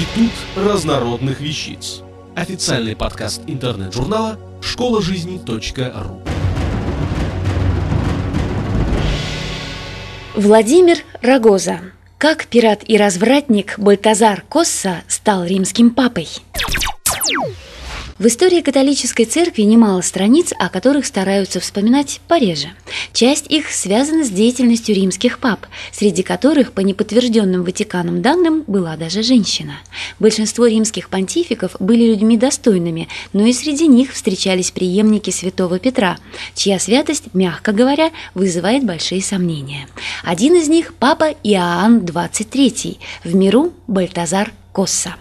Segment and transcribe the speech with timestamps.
[0.00, 2.00] Институт разнородных вещиц.
[2.34, 6.22] Официальный подкаст интернет-журнала школа жизни.ру.
[10.34, 11.80] Владимир Рогоза.
[12.16, 16.28] Как пират и развратник Бальтазар Косса стал римским папой?
[18.20, 22.68] В истории католической церкви немало страниц, о которых стараются вспоминать пореже.
[23.14, 29.22] Часть их связана с деятельностью римских пап, среди которых, по неподтвержденным Ватиканом данным, была даже
[29.22, 29.80] женщина.
[30.18, 36.18] Большинство римских понтификов были людьми достойными, но и среди них встречались преемники святого Петра,
[36.54, 39.88] чья святость, мягко говоря, вызывает большие сомнения.
[40.24, 45.14] Один из них– папа Иоанн XXIII, в миру Бальтазар Косса.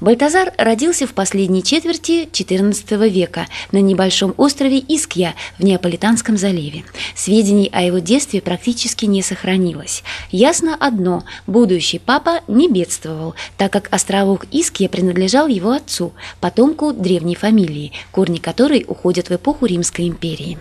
[0.00, 6.84] Бальтазар родился в последней четверти XIV века на небольшом острове Искья в Неаполитанском заливе.
[7.14, 10.02] Сведений о его детстве практически не сохранилось.
[10.30, 17.34] Ясно одно– будущий папа не бедствовал, так как островок Искья принадлежал его отцу, потомку древней
[17.34, 20.58] фамилии, корни которой уходят в эпоху Римской империи.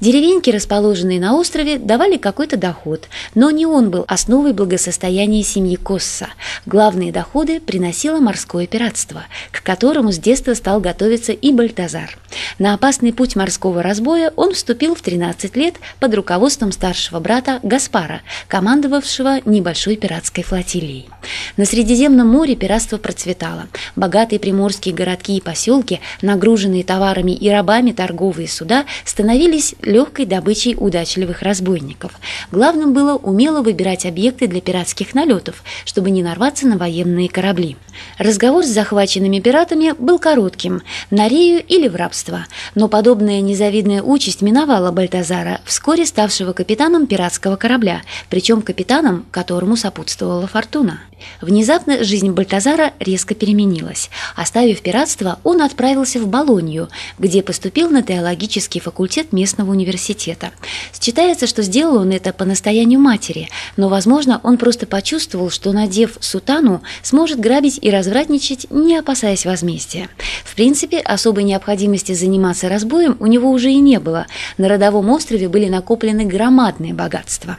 [0.00, 6.28] Деревеньки, расположенные на острове, давали какой-то доход, но не он был основой благосостояния семьи Косса.
[6.66, 12.18] Главные доходы приносило морское пиратство, к которому с детства стал готовиться и Бальтазар.
[12.58, 18.22] На опасный путь морского разбоя он вступил в 13 лет под руководством старшего брата Гаспара,
[18.48, 21.08] командовавшего небольшой пиратской флотилией.
[21.56, 23.68] На Средиземном море пиратство процветало.
[23.94, 29.41] Богатые приморские городки и поселки, нагруженные товарами и рабами торговые суда, становились
[29.82, 32.12] легкой добычей удачливых разбойников.
[32.50, 37.76] Главным было умело выбирать объекты для пиратских налетов, чтобы не нарваться на военные корабли.
[38.18, 42.46] Разговор с захваченными пиратами был коротким– на Рею или в рабство.
[42.74, 50.46] Но подобная незавидная участь миновала Бальтазара, вскоре ставшего капитаном пиратского корабля, причем капитаном, которому сопутствовала
[50.46, 51.00] фортуна.
[51.40, 54.10] Внезапно жизнь Бальтазара резко переменилась.
[54.34, 60.50] Оставив пиратство, он отправился в Болонью, где поступил на теологический факультет местного университета.
[60.98, 66.16] Считается, что сделал он это по настоянию матери, но, возможно, он просто почувствовал, что, надев
[66.20, 70.08] сутану, сможет грабить и развратничать, не опасаясь возмездия.
[70.44, 74.26] В принципе, особой необходимости заниматься разбоем у него уже и не было.
[74.58, 77.58] На родовом острове были накоплены громадные богатства.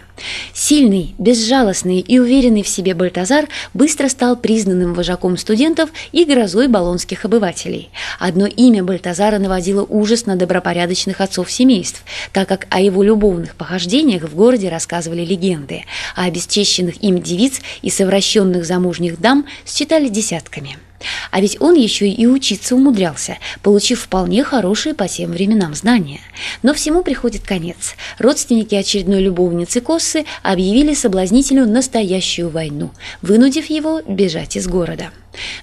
[0.53, 7.25] Сильный, безжалостный и уверенный в себе Бальтазар быстро стал признанным вожаком студентов и грозой болонских
[7.25, 7.89] обывателей.
[8.19, 14.23] Одно имя Бальтазара наводило ужас на добропорядочных отцов семейств, так как о его любовных похождениях
[14.23, 15.85] в городе рассказывали легенды,
[16.16, 20.78] а обесчещенных им девиц и совращенных замужних дам считали десятками.
[21.31, 26.22] А ведь он еще и учиться умудрялся, получив вполне хорошие по тем временам знания.
[26.61, 27.95] Но всему приходит конец.
[28.19, 32.91] Родственники очередной любовницы Коссы объявили соблазнителю настоящую войну,
[33.22, 35.11] вынудив его бежать из города.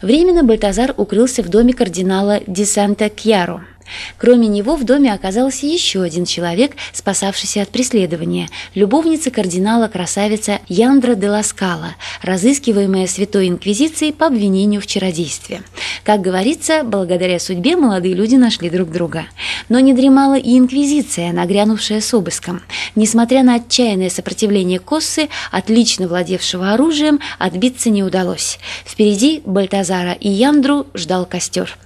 [0.03, 3.65] Временно Бальтазар укрылся в доме кардинала Ди Санта-Кьяро–
[4.19, 11.29] Кроме него в доме оказался еще один человек, спасавшийся от преследования– любовница кардинала-красавица Яндра де
[11.29, 15.63] Ласкала, разыскиваемая Святой Инквизицией по обвинению в чародействе.
[16.05, 19.25] Как говорится, благодаря судьбе молодые люди нашли друг друга.
[19.69, 22.63] Но не дремала и Инквизиция, нагрянувшая с обыском.
[22.95, 28.59] Несмотря на отчаянное сопротивление Коссы, отлично владевшего оружием, отбиться не удалось.
[28.85, 31.77] Впереди Бальтазара и Яндру ждал костер.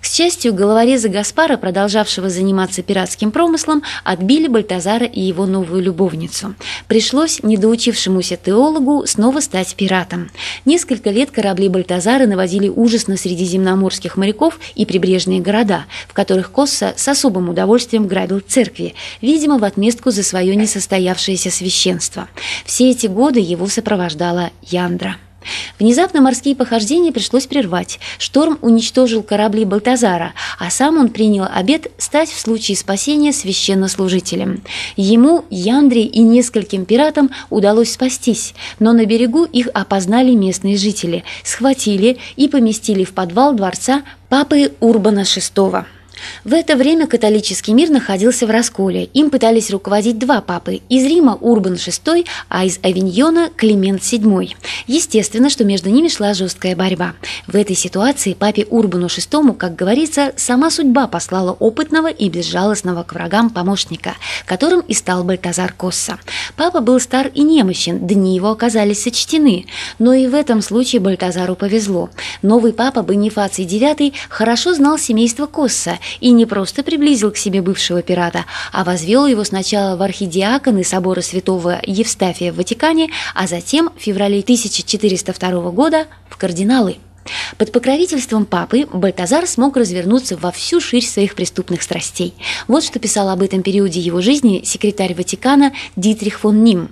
[0.00, 6.54] К счастью, головорезы Гаспара, продолжавшего заниматься пиратским промыслом, отбили Бальтазара и его новую любовницу.
[6.88, 10.30] Пришлось недоучившемуся теологу снова стать пиратом.
[10.64, 16.94] Несколько лет корабли Бальтазара наводили ужас на средиземноморских моряков и прибрежные города, в которых Косса
[16.96, 22.28] с особым удовольствием грабил церкви, видимо, в отместку за свое несостоявшееся священство.
[22.64, 25.16] Все эти годы его сопровождала Яндра.
[25.78, 27.98] Внезапно морские похождения пришлось прервать.
[28.18, 34.62] Шторм уничтожил корабли Балтазара, а сам он принял обет стать в случае спасения священнослужителем.
[34.96, 42.18] Ему, Яндре и нескольким пиратам удалось спастись, но на берегу их опознали местные жители, схватили
[42.36, 45.86] и поместили в подвал дворца папы Урбана VI.
[46.44, 49.04] В это время католический мир находился в расколе.
[49.14, 54.54] Им пытались руководить два папы– из Рима Урбан VI, а из Авиньона– Климент VII.
[54.86, 57.14] Естественно, что между ними шла жесткая борьба.
[57.46, 63.12] В этой ситуации папе Урбану VI, как говорится, сама судьба послала опытного и безжалостного к
[63.12, 64.14] врагам помощника,
[64.46, 66.18] которым и стал Бальтазар Косса.
[66.56, 69.66] Папа был стар и немощен, дни его оказались сочтены.
[69.98, 72.10] Но и в этом случае Бальтазару повезло.
[72.42, 78.02] Новый папа Бонифаций IX хорошо знал семейство Косса и не просто приблизил к себе бывшего
[78.02, 84.02] пирата, а возвел его сначала в архидиаконы собора святого Евстафия в Ватикане, а затем в
[84.02, 86.96] феврале 1402 года в кардиналы.
[87.58, 92.34] Под покровительством папы Бальтазар смог развернуться во всю ширь своих преступных страстей.
[92.68, 96.88] Вот что писал об этом периоде его жизни секретарь Ватикана Дитрих фон Ним.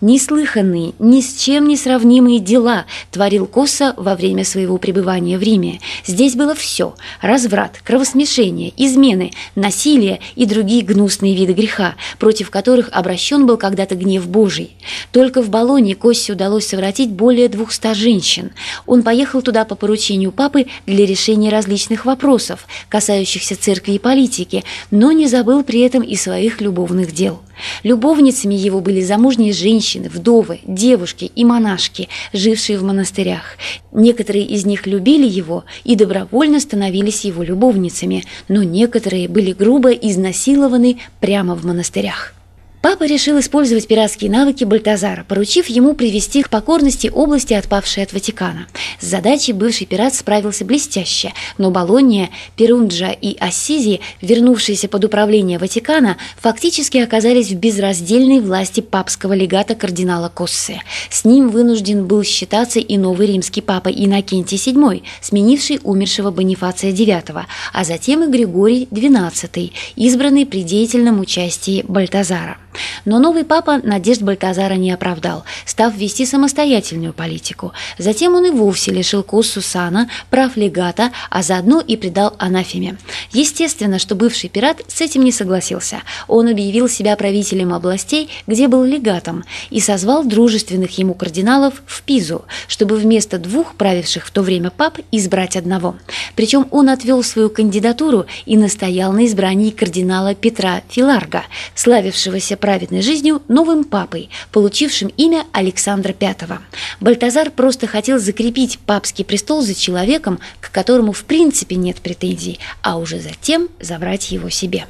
[0.00, 5.80] «Неслыханные, ни с чем не сравнимые дела творил Косса во время своего пребывания в Риме.
[6.04, 13.46] Здесь было все– разврат, кровосмешение, измены, насилие и другие гнусные виды греха, против которых обращен
[13.46, 14.76] был когда-то гнев Божий.
[15.12, 18.52] Только в Болоне Коссе удалось совратить более двухста женщин.
[18.86, 25.12] Он поехал туда по поручению папы для решения различных вопросов, касающихся церкви и политики, но
[25.12, 27.40] не забыл при этом и своих любовных дел.
[27.82, 33.56] Любовницами его были замужние женщины, вдовы, девушки и монашки, жившие в монастырях.
[33.92, 40.98] Некоторые из них любили его и добровольно становились его любовницами, но некоторые были грубо изнасилованы
[41.20, 42.37] прямо в монастырях.
[42.80, 48.68] Папа решил использовать пиратские навыки Бальтазара, поручив ему привести к покорности области, отпавшие от Ватикана.
[49.00, 56.18] С задачей бывший пират справился блестяще, но Болония, Перунджа и Ассизи, вернувшиеся под управление Ватикана,
[56.36, 60.80] фактически оказались в безраздельной власти папского легата кардинала Коссе.
[61.10, 67.42] С ним вынужден был считаться и новый римский папа Иннокентий VII, сменивший умершего Бонифация IX,
[67.72, 72.56] а затем и Григорий XII, избранный при деятельном участии Бальтазара.
[73.04, 77.72] Но новый папа надежд Бальтазара не оправдал, став вести самостоятельную политику.
[77.98, 82.98] Затем он и вовсе лишил Куссу сана, прав легата, а заодно и предал анафеме.
[83.32, 86.02] Естественно, что бывший пират с этим не согласился.
[86.26, 92.44] Он объявил себя правителем областей, где был легатом, и созвал дружественных ему кардиналов в Пизу,
[92.66, 95.96] чтобы вместо двух правивших в то время пап избрать одного.
[96.34, 101.44] Причем он отвел свою кандидатуру и настоял на избрании кардинала Петра Филарга,
[101.74, 106.58] славившегося праведной жизнью новым папой, получившим имя Александра V.
[107.00, 112.98] Бальтазар просто хотел закрепить папский престол за человеком, к которому в принципе нет претензий, а
[112.98, 114.84] уже затем забрать его себе.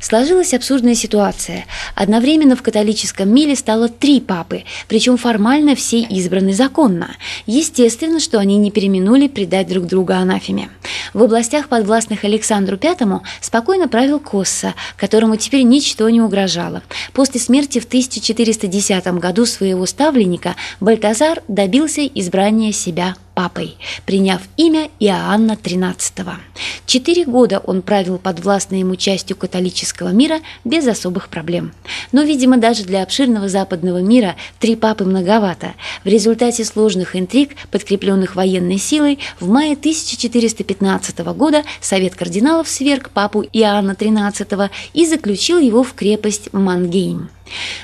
[0.00, 1.66] Сложилась абсурдная ситуация.
[1.94, 7.16] Одновременно в католическом мире стало три папы, причем формально все избраны законно.
[7.46, 10.70] Естественно, что они не переминули предать друг друга анафеме.
[11.14, 16.82] В областях, подвластных Александру V, спокойно правил Косса, которому теперь ничто не угрожало.
[17.12, 23.76] После смерти в 1410 году своего ставленника Бальтазар добился избрания себя папой,
[24.06, 26.34] приняв имя Иоанна XIII.
[26.86, 31.72] Четыре года он правил под властной ему частью католического мира без особых проблем.
[32.12, 35.74] Но, видимо, даже для обширного западного мира три папы многовато.
[36.04, 43.42] В результате сложных интриг, подкрепленных военной силой, в мае 1415 года Совет кардиналов сверг папу
[43.52, 47.30] Иоанна XIII и заключил его в крепость Мангейм.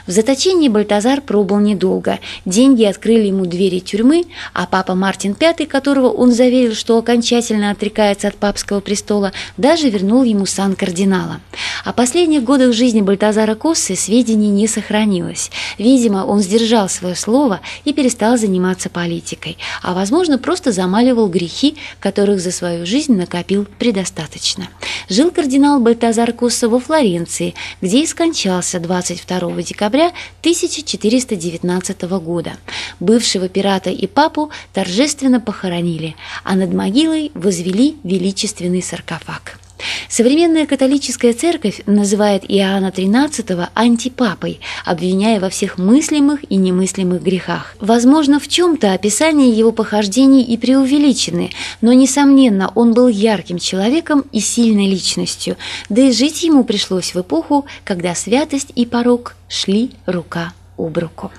[0.07, 2.19] В заточении Бальтазар пробыл недолго.
[2.45, 8.29] Деньги открыли ему двери тюрьмы, а папа Мартин V, которого он заверил, что окончательно отрекается
[8.29, 11.41] от папского престола, даже вернул ему сан кардинала.
[11.85, 15.51] О последних годах жизни Бальтазара Коссы сведений не сохранилось.
[15.79, 22.41] Видимо, он сдержал свое слово и перестал заниматься политикой, а, возможно, просто замаливал грехи, которых
[22.41, 24.69] за свою жизнь накопил предостаточно.
[25.09, 32.57] Жил кардинал Бальтазар Косса во Флоренции, где и скончался 22 декабря 1419 года.
[33.01, 39.59] Бывшего пирата и папу торжественно похоронили, а над могилой возвели величественный саркофаг.
[40.09, 47.77] Современная католическая церковь называет Иоанна XIII антипапой, обвиняя во всех мыслимых и немыслимых грехах.
[47.81, 54.41] Возможно, в чем-то описание его похождений и преувеличены, но, несомненно, он был ярким человеком и
[54.41, 55.57] сильной личностью,
[55.89, 61.31] да и жить ему пришлось в эпоху, когда святость и порог шли рука об руку.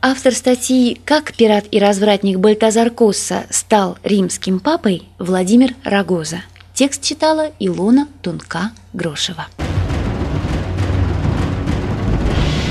[0.00, 6.42] Автор статьи «Как пират и развратник Бальтазар Косса стал римским папой» Владимир Рогоза.
[6.78, 9.46] Текст читала Илона Тунка-Грошева.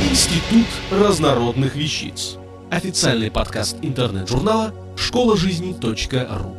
[0.09, 2.37] Институт разнородных вещиц.
[2.71, 6.55] Официальный подкаст интернет-журнала школа жизни .ру.